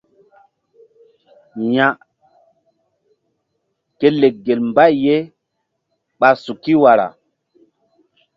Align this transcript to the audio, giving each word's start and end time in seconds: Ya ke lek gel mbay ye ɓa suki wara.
Ya 1.75 1.87
ke 3.99 4.07
lek 4.19 4.35
gel 4.45 4.59
mbay 4.69 4.93
ye 5.05 5.17
ɓa 6.19 6.29
suki 6.43 6.73
wara. 6.83 7.07